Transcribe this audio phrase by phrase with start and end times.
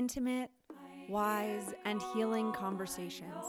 [0.00, 0.50] intimate,
[1.10, 3.44] wise, and healing conversations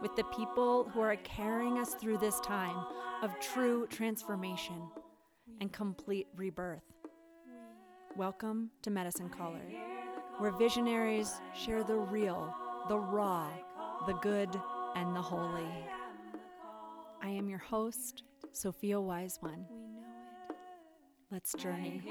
[0.00, 2.74] with the people who are carrying us through this time
[3.22, 4.82] of true transformation
[5.60, 6.82] and complete rebirth.
[8.16, 9.62] Welcome to Medicine Caller,
[10.38, 12.52] where visionaries share the real,
[12.88, 13.48] the raw,
[14.08, 14.60] the good,
[14.96, 15.70] and the holy.
[17.22, 19.66] I am your host, Sophia Wise One.
[21.30, 22.02] Let's journey.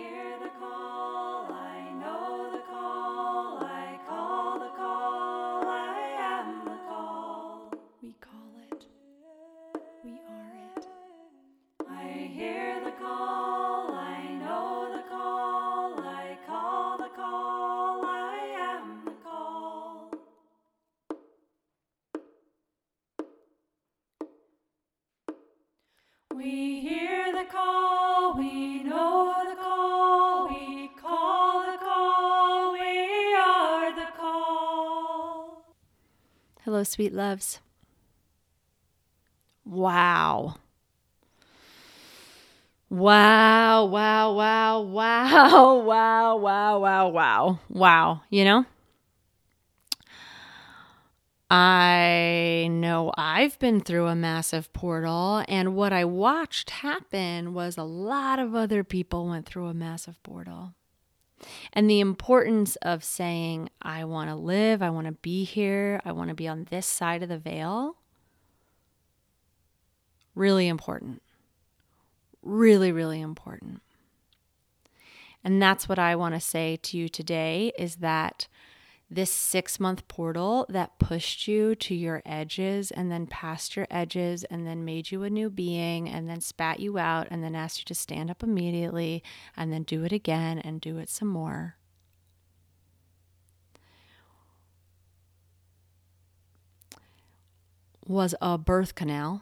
[36.82, 37.60] Hello, sweet loves.
[39.64, 40.56] Wow.
[42.90, 48.22] Wow, wow, wow, wow, wow, wow, wow, wow, wow.
[48.32, 48.66] You know,
[51.52, 57.84] I know I've been through a massive portal, and what I watched happen was a
[57.84, 60.74] lot of other people went through a massive portal.
[61.74, 66.12] And the importance of saying, I want to live, I want to be here, I
[66.12, 67.98] want to be on this side of the veil.
[70.36, 71.22] Really important.
[72.42, 73.82] Really, really important.
[75.44, 78.48] And that's what I want to say to you today is that
[79.14, 84.46] this six month portal that pushed you to your edges and then past your edges
[84.46, 87.80] and then made you a new being and then spat you out and then asked
[87.80, 89.22] you to stand up immediately
[89.58, 91.76] and then do it again and do it some more.
[98.08, 99.42] Was a birth canal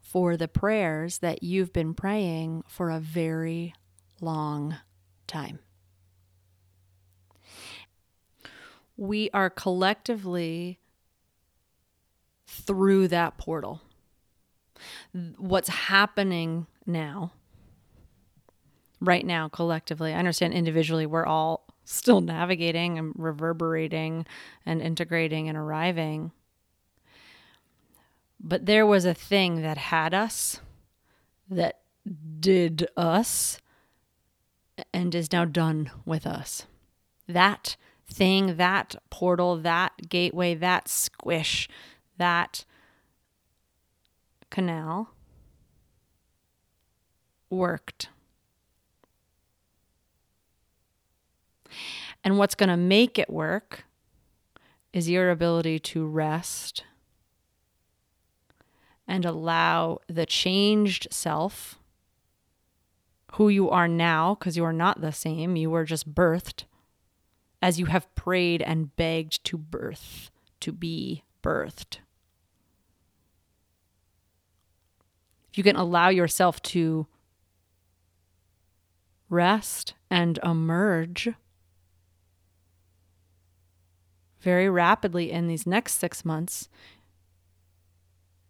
[0.00, 3.74] for the prayers that you've been praying for a very
[4.22, 4.76] long
[5.26, 5.58] time.
[8.96, 10.78] We are collectively
[12.46, 13.80] through that portal.
[15.36, 17.32] What's happening now,
[19.00, 24.26] right now, collectively, I understand individually we're all still navigating and reverberating
[24.64, 26.32] and integrating and arriving.
[28.40, 30.60] But there was a thing that had us,
[31.48, 31.80] that
[32.40, 33.58] did us,
[34.92, 36.66] and is now done with us.
[37.26, 41.68] That thing, that portal, that gateway, that squish,
[42.18, 42.64] that
[44.50, 45.10] canal
[47.50, 48.08] worked.
[52.22, 53.84] And what's going to make it work
[54.92, 56.84] is your ability to rest
[59.06, 61.78] and allow the changed self,
[63.32, 66.64] who you are now, because you are not the same, you were just birthed
[67.64, 70.30] as you have prayed and begged to birth,
[70.60, 71.96] to be birthed.
[75.50, 77.06] If you can allow yourself to
[79.30, 81.30] rest and emerge
[84.40, 86.68] very rapidly in these next six months,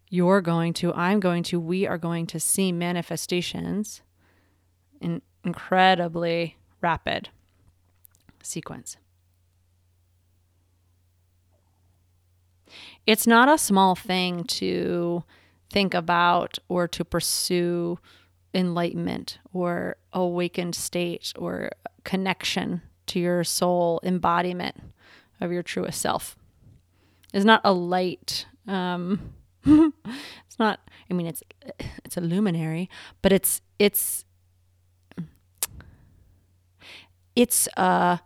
[0.09, 4.01] you're going to, I'm going to, we are going to see manifestations
[4.99, 7.29] in incredibly rapid
[8.43, 8.97] sequence.
[13.05, 15.23] It's not a small thing to
[15.69, 17.99] think about or to pursue
[18.53, 21.69] enlightenment or awakened state or
[22.03, 24.81] connection to your soul embodiment
[25.41, 26.37] of your truest self.
[27.33, 29.33] It's not a light um
[29.65, 31.43] it's not i mean it's
[32.03, 32.89] it's a luminary
[33.21, 34.25] but it's it's
[37.35, 38.17] it's uh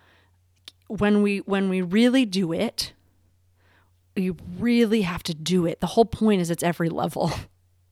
[0.88, 2.94] when we when we really do it
[4.20, 5.80] you really have to do it.
[5.80, 7.32] The whole point is it's every level.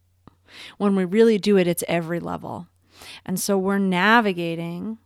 [0.78, 2.68] when we really do it, it's every level.
[3.26, 4.98] And so we're navigating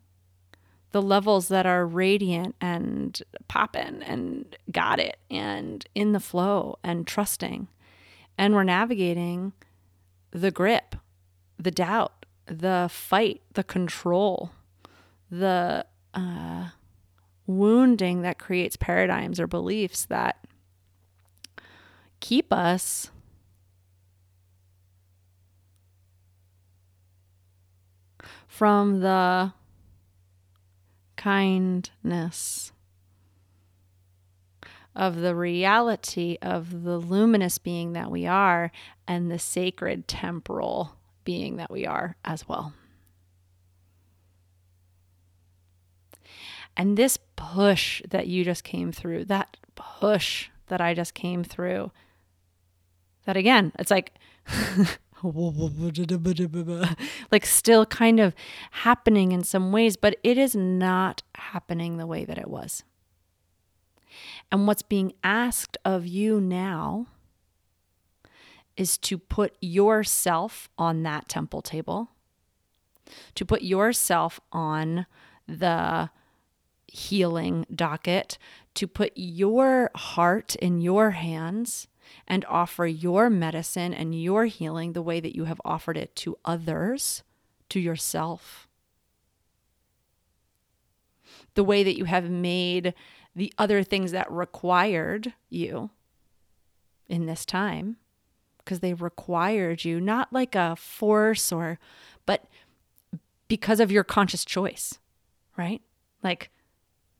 [0.91, 7.07] the levels that are radiant and popping and got it and in the flow and
[7.07, 7.67] trusting.
[8.37, 9.53] And we're navigating
[10.31, 10.95] the grip,
[11.57, 14.51] the doubt, the fight, the control,
[15.29, 16.69] the uh,
[17.47, 20.37] wounding that creates paradigms or beliefs that
[22.21, 23.11] keep us
[28.47, 29.51] from the
[31.17, 32.71] kindness
[34.95, 38.71] of the reality of the luminous being that we are
[39.07, 42.73] and the sacred temporal being that we are as well.
[46.75, 51.91] And this push that you just came through, that push that I just came through,
[53.25, 54.13] that again, it's like,
[57.31, 58.33] like still kind of
[58.71, 62.83] happening in some ways, but it is not happening the way that it was.
[64.51, 67.07] And what's being asked of you now
[68.75, 72.09] is to put yourself on that temple table,
[73.35, 75.05] to put yourself on
[75.47, 76.09] the
[76.87, 78.37] healing docket,
[78.73, 81.87] to put your heart in your hands
[82.27, 86.37] and offer your medicine and your healing the way that you have offered it to
[86.45, 87.23] others,
[87.69, 88.67] to yourself.
[91.55, 92.93] The way that you have made
[93.35, 95.89] the other things that required you
[97.07, 97.97] in this time,
[98.59, 101.79] because they required you, not like a force or,
[102.25, 102.45] but
[103.47, 104.99] because of your conscious choice,
[105.57, 105.81] right?
[106.23, 106.49] Like,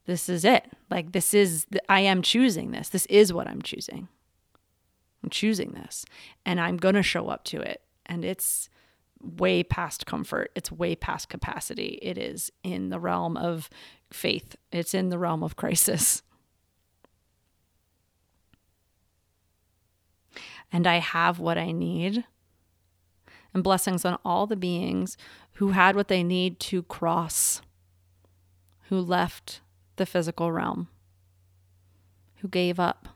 [0.06, 0.66] this is it.
[0.90, 2.90] Like, this is, I am choosing this.
[2.90, 4.08] This is what I'm choosing.
[5.24, 6.06] I'm choosing this
[6.46, 7.82] and I'm going to show up to it.
[8.06, 8.70] And it's
[9.22, 10.52] way past comfort.
[10.56, 12.00] It's way past capacity.
[12.02, 13.70] It is in the realm of
[14.12, 16.22] faith, it's in the realm of crisis.
[20.74, 22.24] And I have what I need.
[23.54, 25.18] And blessings on all the beings
[25.56, 27.62] who had what they need to cross,
[28.88, 29.60] who left
[29.98, 30.88] the physical realm,
[32.38, 33.10] who gave up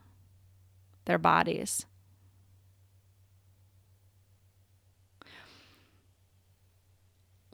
[1.05, 1.85] their bodies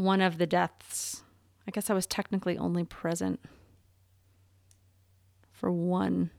[0.02, 1.24] one of the deaths.
[1.68, 3.40] I guess I was technically only present
[5.52, 6.32] for one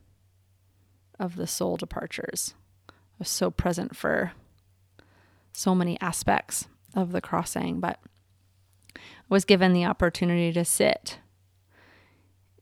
[1.18, 2.54] of the soul departures.
[2.90, 4.32] I was so present for
[5.52, 8.00] so many aspects of the crossing, but
[8.96, 11.18] I was given the opportunity to sit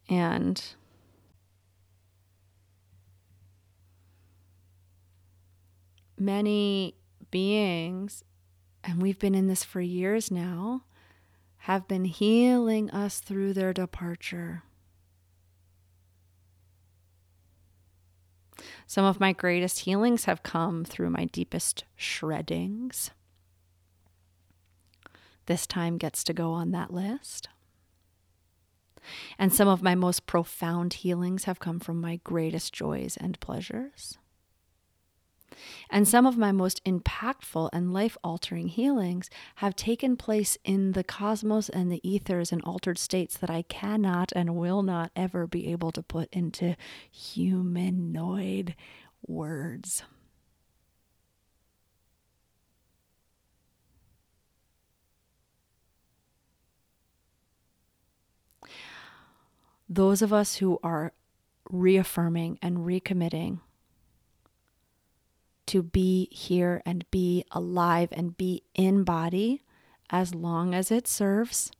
[0.08, 0.62] and
[6.18, 6.94] many
[7.30, 8.24] beings,
[8.84, 10.82] and we've been in this for years now,
[11.64, 14.62] have been healing us through their departure.
[18.86, 23.10] Some of my greatest healings have come through my deepest shreddings.
[25.46, 27.48] This time gets to go on that list.
[29.38, 34.18] And some of my most profound healings have come from my greatest joys and pleasures.
[35.90, 41.04] And some of my most impactful and life altering healings have taken place in the
[41.04, 45.70] cosmos and the ethers in altered states that I cannot and will not ever be
[45.70, 46.76] able to put into
[47.10, 48.74] humanoid
[49.26, 50.02] words.
[59.88, 61.12] Those of us who are
[61.68, 63.58] reaffirming and recommitting
[65.70, 69.62] to be here and be alive and be in body
[70.10, 71.70] as long as it serves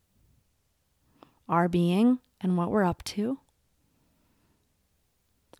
[1.48, 3.40] our being and what we're up to.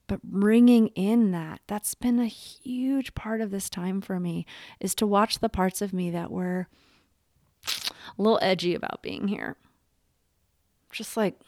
[0.07, 4.47] But bringing in that, that's been a huge part of this time for me,
[4.79, 6.69] is to watch the parts of me that were
[7.67, 9.57] a little edgy about being here.
[10.93, 11.41] Just like,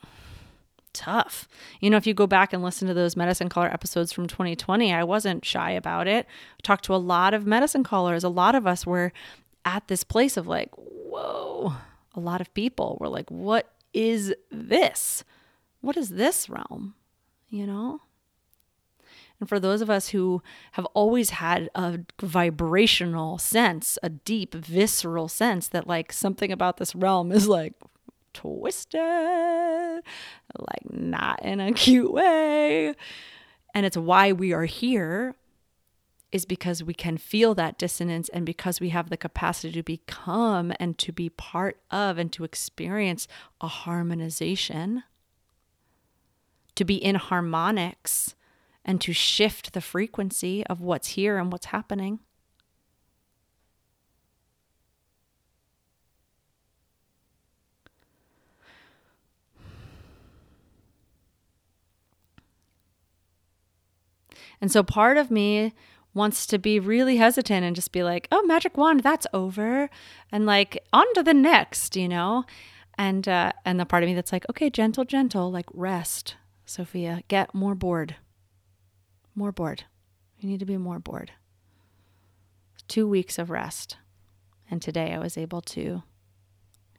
[0.92, 1.48] tough.
[1.80, 4.92] You know, if you go back and listen to those medicine caller episodes from 2020,
[4.92, 6.26] I wasn't shy about it.
[6.26, 8.24] I talked to a lot of medicine callers.
[8.24, 9.12] A lot of us were
[9.64, 11.74] at this place of like, whoa.
[12.14, 15.24] A lot of people were like, what is this?
[15.80, 16.94] What is this realm?
[17.48, 18.00] You know?
[19.42, 20.40] And for those of us who
[20.72, 26.94] have always had a vibrational sense, a deep, visceral sense that like something about this
[26.94, 27.74] realm is like
[28.34, 32.94] twisted, like not in a cute way.
[33.74, 35.34] And it's why we are here
[36.30, 40.72] is because we can feel that dissonance and because we have the capacity to become
[40.80, 43.28] and to be part of and to experience
[43.60, 45.02] a harmonization,
[46.74, 48.34] to be in harmonics
[48.84, 52.20] and to shift the frequency of what's here and what's happening.
[64.62, 65.74] And so part of me
[66.14, 69.90] wants to be really hesitant and just be like, oh, magic wand, that's over.
[70.30, 72.44] And like, on to the next, you know?
[72.96, 77.22] And, uh, and the part of me that's like, okay, gentle, gentle, like rest, Sophia,
[77.26, 78.16] get more bored.
[79.34, 79.84] more bored.
[80.38, 81.32] You need to be more bored.
[82.86, 83.96] Two weeks of rest.
[84.70, 86.02] And today I was able to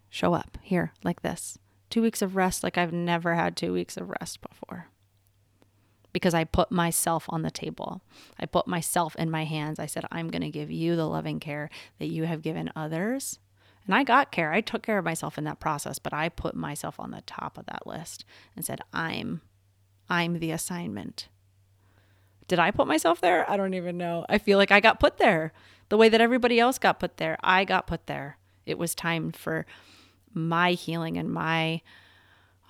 [0.10, 1.58] show up here like this.
[1.90, 4.88] Two weeks of rest, like I've never had two weeks of rest before.
[6.14, 8.02] Because I put myself on the table.
[8.40, 9.80] I put myself in my hands.
[9.80, 13.40] I said, I'm going to give you the loving care that you have given others.
[13.86, 14.54] And I got care.
[14.54, 17.58] I took care of myself in that process, but I put myself on the top
[17.58, 19.42] of that list and said, I'm
[20.10, 21.28] I'm the assignment.
[22.48, 23.50] Did I put myself there?
[23.50, 24.26] I don't even know.
[24.30, 25.54] I feel like I got put there
[25.90, 27.38] the way that everybody else got put there.
[27.44, 28.38] I got put there.
[28.66, 29.66] It was time for
[30.34, 31.82] my healing and my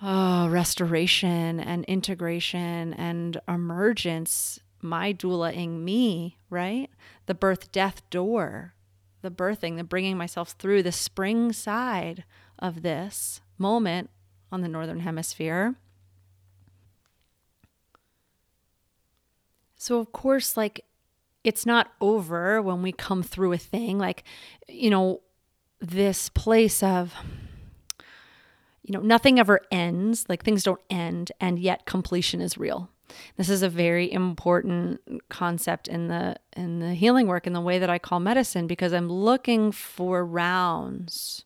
[0.04, 6.90] oh, restoration and integration and emergence, my doulaing me, right?
[7.26, 8.74] The birth death door,
[9.22, 12.26] the birthing, the bringing myself through the spring side
[12.60, 14.10] of this moment
[14.52, 15.76] on the Northern Hemisphere.
[19.78, 20.86] So, of course, like
[21.44, 23.98] it's not over when we come through a thing.
[23.98, 24.24] Like,
[24.68, 25.22] you know,
[25.80, 27.14] this place of,
[28.84, 32.90] you know, nothing ever ends, like things don't end, and yet completion is real.
[33.38, 37.80] This is a very important concept in the in the healing work in the way
[37.80, 41.46] that I call medicine because I'm looking for rounds,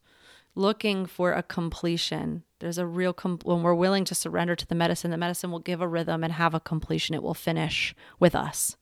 [0.56, 2.44] looking for a completion.
[2.60, 5.60] There's a real com- when we're willing to surrender to the medicine, the medicine will
[5.60, 7.16] give a rhythm and have a completion.
[7.16, 8.78] It will finish with us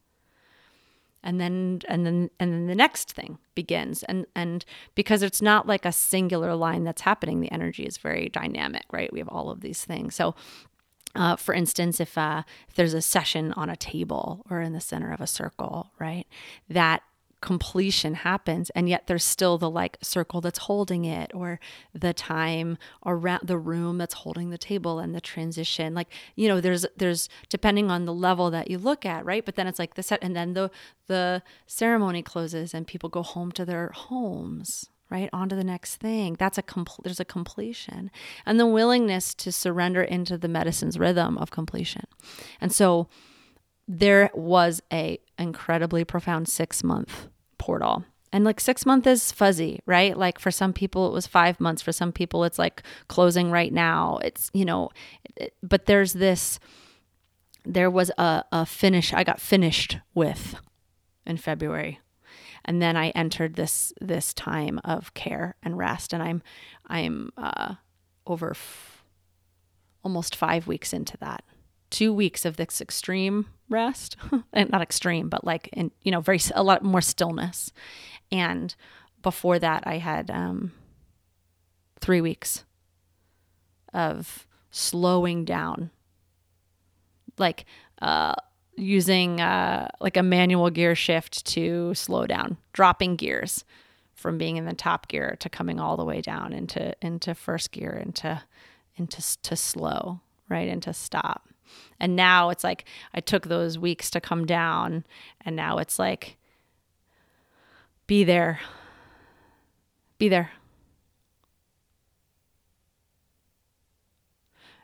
[1.26, 4.04] and then and then and then the next thing begins.
[4.04, 4.64] And and
[4.94, 9.12] because it's not like a singular line that's happening the energy is very dynamic right?
[9.12, 10.16] We have all of these things.
[10.16, 10.36] So
[11.16, 14.82] uh, for instance, if, uh, if there's a session on a table or in the
[14.82, 16.28] center of a circle, right,
[16.70, 17.04] that
[17.42, 21.60] completion happens and yet there's still the like circle that's holding it or
[21.94, 25.94] the time around the room that's holding the table and the transition.
[25.94, 29.46] Like you know there's there's depending on the level that you look at right?
[29.46, 30.72] But then it's like the set and then the
[31.08, 35.30] the ceremony closes and people go home to their homes right?
[35.32, 36.36] On to the next thing.
[36.40, 38.10] That's a compl- there's a completion.
[38.44, 42.06] And the willingness to surrender into the medicine's rhythm of completion.
[42.60, 43.08] And so
[43.88, 47.28] there was a incredibly profound six month
[47.58, 48.06] portal.
[48.32, 50.18] And like six months is fuzzy, right?
[50.18, 51.82] Like for some people, it was five months.
[51.82, 54.20] For some people, it's like closing right now.
[54.24, 54.90] It's, you know,
[55.38, 56.60] it, but there's this,
[57.64, 60.56] there was a, a finish, I got finished with
[61.26, 62.00] in February.
[62.66, 66.42] And then I entered this this time of care and rest, and I'm
[66.88, 67.76] I'm uh,
[68.26, 69.06] over f-
[70.04, 71.44] almost five weeks into that
[71.90, 74.16] two weeks of this extreme rest
[74.54, 77.72] and not extreme but like in you know very a lot more stillness.
[78.32, 78.76] And
[79.22, 80.72] before that i had um
[82.00, 82.64] three weeks
[83.94, 85.90] of slowing down.
[87.38, 87.66] Like
[88.02, 88.36] uh
[88.78, 93.64] using uh like a manual gear shift to slow down dropping gears
[94.14, 97.72] from being in the top gear to coming all the way down into into first
[97.72, 98.42] gear into
[98.98, 100.20] into to slow
[100.50, 101.48] right into stop
[102.00, 105.06] and now it's like I took those weeks to come down,
[105.42, 106.38] and now it's like,
[108.08, 108.60] be there.
[110.18, 110.52] Be there.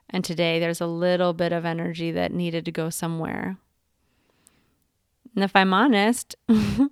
[0.10, 3.58] And today there's a little bit of energy that needed to go somewhere.
[5.34, 6.90] And if I'm honest, I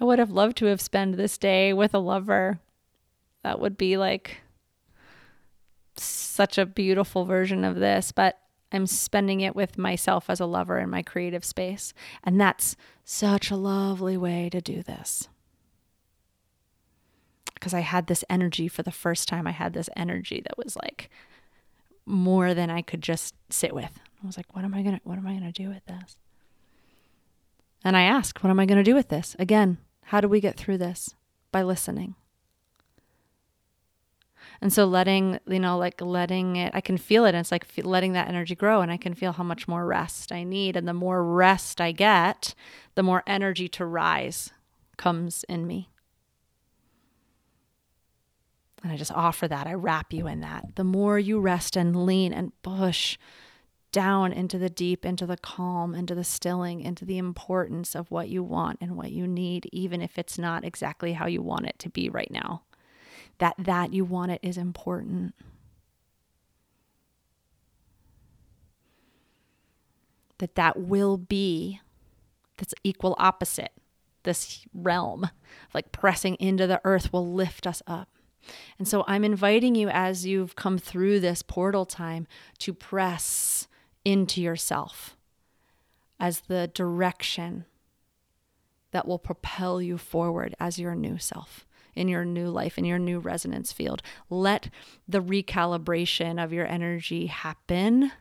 [0.00, 2.58] would have loved to have spent this day with a lover.
[3.42, 4.38] That would be like
[5.96, 8.12] such a beautiful version of this.
[8.12, 8.38] But
[8.70, 11.94] I'm spending it with myself as a lover in my creative space.
[12.22, 15.28] And that's such a lovely way to do this.
[17.54, 19.46] Because I had this energy for the first time.
[19.46, 21.10] I had this energy that was like
[22.06, 23.98] more than I could just sit with.
[24.22, 26.16] I was like, what am I gonna what am I gonna do with this?
[27.84, 29.34] And I asked, what am I gonna do with this?
[29.38, 31.14] Again, how do we get through this?
[31.52, 32.14] By listening.
[34.60, 37.28] And so letting, you know, like letting it, I can feel it.
[37.30, 40.32] And it's like letting that energy grow and I can feel how much more rest
[40.32, 40.76] I need.
[40.76, 42.54] And the more rest I get,
[42.94, 44.50] the more energy to rise
[44.96, 45.88] comes in me.
[48.82, 49.66] And I just offer that.
[49.66, 50.76] I wrap you in that.
[50.76, 53.16] The more you rest and lean and push
[53.90, 58.28] down into the deep, into the calm, into the stilling, into the importance of what
[58.28, 61.78] you want and what you need, even if it's not exactly how you want it
[61.78, 62.62] to be right now
[63.38, 65.34] that that you want it is important.
[70.38, 71.80] That that will be
[72.56, 73.72] that's equal opposite.
[74.24, 75.30] This realm
[75.74, 78.08] like pressing into the earth will lift us up.
[78.78, 82.26] And so I'm inviting you as you've come through this portal time
[82.58, 83.68] to press
[84.04, 85.16] into yourself.
[86.20, 87.64] as the direction
[88.90, 91.66] that will propel you forward as your new self
[91.98, 94.00] in your new life, in your new resonance field.
[94.30, 94.70] Let
[95.06, 98.12] the recalibration of your energy happen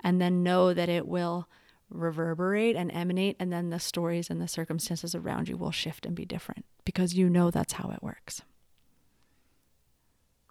[0.00, 1.48] and then know that it will
[1.90, 6.14] reverberate and emanate, and then the stories and the circumstances around you will shift and
[6.14, 8.42] be different because you know that's how it works.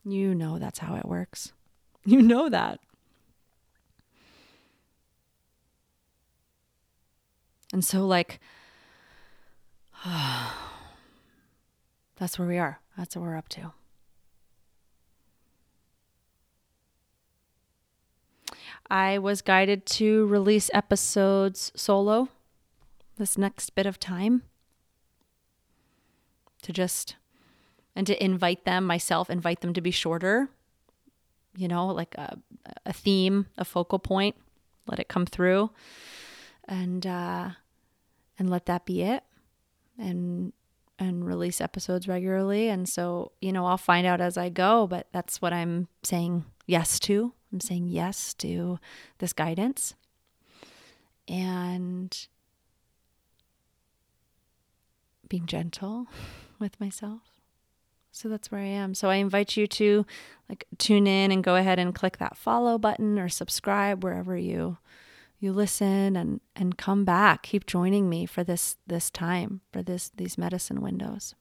[0.05, 1.53] You know that's how it works.
[2.05, 2.81] You know that.
[7.71, 8.41] And so, like,
[12.23, 12.79] that's where we are.
[12.97, 13.73] That's what we're up to.
[18.89, 22.29] I was guided to release episodes solo
[23.17, 24.43] this next bit of time
[26.61, 27.17] to just
[27.93, 30.47] and to invite them myself invite them to be shorter
[31.57, 32.37] you know like a,
[32.85, 34.37] a theme a focal point
[34.87, 35.71] let it come through
[36.69, 37.49] and uh
[38.39, 39.23] and let that be it
[39.97, 40.53] and
[41.03, 45.07] and release episodes regularly and so you know I'll find out as I go but
[45.11, 48.79] that's what I'm saying yes to I'm saying yes to
[49.19, 49.93] this guidance.
[51.27, 52.27] And
[55.29, 56.07] being gentle
[56.59, 57.21] with myself.
[58.11, 58.93] So that's where I am.
[58.93, 60.05] So I invite you to
[60.49, 64.77] like tune in and go ahead and click that follow button or subscribe wherever you
[65.43, 67.43] you listen and and come back.
[67.43, 71.35] Keep joining me for this this time, for this these medicine windows.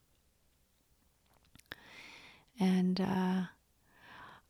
[2.59, 3.43] And uh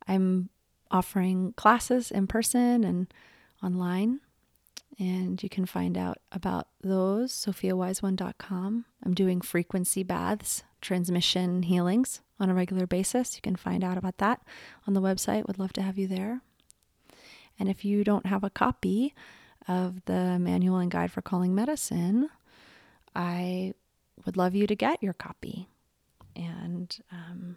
[0.06, 0.50] I'm
[0.90, 3.14] offering classes in person and
[3.62, 4.20] online.
[4.98, 8.84] And you can find out about those, sophiawiseone.com.
[9.04, 13.34] I'm doing frequency baths, transmission healings on a regular basis.
[13.34, 14.42] You can find out about that
[14.86, 15.46] on the website.
[15.46, 16.42] Would love to have you there.
[17.58, 19.14] And if you don't have a copy
[19.66, 22.28] of the manual and guide for calling medicine,
[23.14, 23.74] I
[24.24, 25.68] would love you to get your copy
[26.36, 27.56] and um,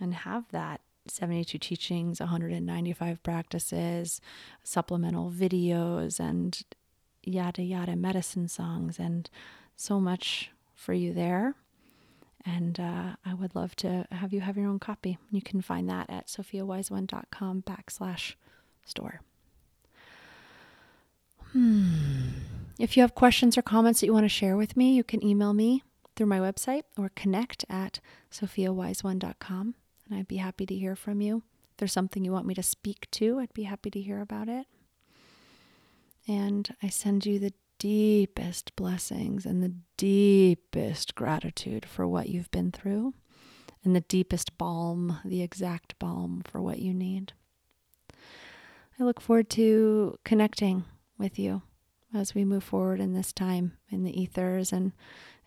[0.00, 4.20] and have that 72 teachings, 195 practices,
[4.62, 6.62] supplemental videos, and
[7.22, 9.28] yada yada medicine songs, and
[9.76, 11.54] so much for you there.
[12.44, 15.18] And uh, I would love to have you have your own copy.
[15.30, 18.34] You can find that at sophiawiseone.com backslash
[18.84, 19.20] store.
[21.52, 22.28] Hmm.
[22.78, 25.24] If you have questions or comments that you want to share with me, you can
[25.24, 25.82] email me
[26.14, 29.74] through my website or connect at sophiawiseone.com
[30.08, 31.42] and I'd be happy to hear from you.
[31.72, 34.48] If there's something you want me to speak to, I'd be happy to hear about
[34.48, 34.66] it.
[36.26, 42.72] And I send you the deepest blessings and the deepest gratitude for what you've been
[42.72, 43.14] through,
[43.84, 47.32] and the deepest balm, the exact balm for what you need.
[49.00, 50.84] I look forward to connecting
[51.18, 51.62] with you
[52.14, 54.92] as we move forward in this time in the ethers and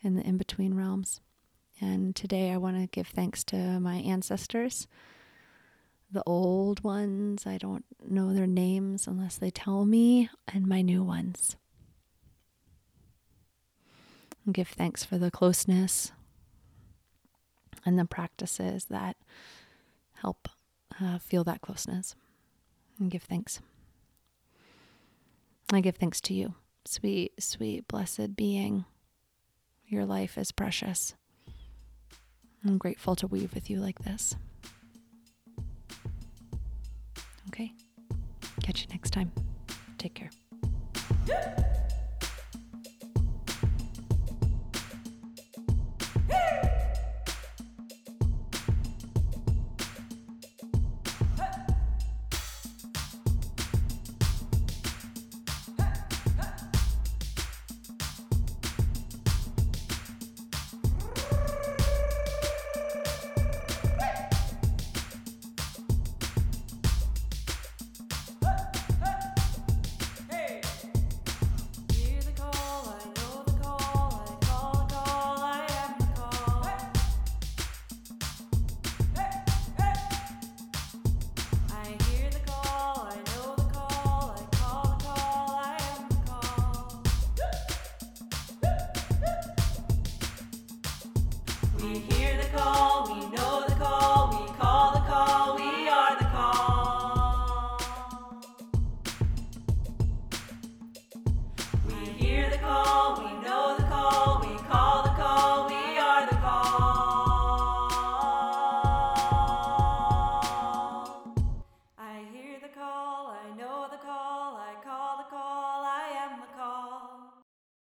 [0.02, 1.22] in the in between realms.
[1.80, 4.88] And today I want to give thanks to my ancestors,
[6.12, 7.48] the old ones.
[7.48, 11.56] I don't know their names unless they tell me, and my new ones.
[14.46, 16.12] And give thanks for the closeness
[17.84, 19.16] and the practices that
[20.14, 20.50] help
[21.00, 22.16] uh, feel that closeness.
[23.00, 23.60] And give thanks.
[25.74, 26.56] I give thanks to you,
[26.86, 28.86] sweet, sweet, blessed being.
[29.88, 31.16] Your life is precious.
[32.66, 34.36] I'm grateful to weave with you like this.
[37.48, 37.74] Okay.
[38.64, 39.32] Catch you next time.
[39.98, 40.30] Take care.